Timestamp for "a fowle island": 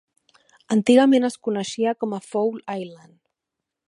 2.15-3.17